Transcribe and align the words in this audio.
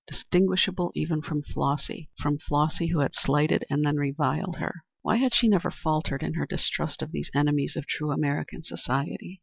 Distinguishable 0.07 0.91
even 0.95 1.21
from 1.21 1.43
Flossy 1.43 2.09
from 2.17 2.39
Flossy, 2.39 2.87
who 2.87 3.01
had 3.01 3.13
slighted 3.13 3.63
and 3.69 3.85
then 3.85 3.97
reviled 3.97 4.55
her! 4.55 4.83
Why 5.03 5.17
had 5.17 5.35
she 5.35 5.53
ever 5.53 5.69
faltered 5.69 6.23
in 6.23 6.33
her 6.33 6.47
distrust 6.47 7.03
of 7.03 7.11
these 7.11 7.29
enemies 7.35 7.75
of 7.75 7.85
true 7.85 8.09
American 8.09 8.63
society? 8.63 9.39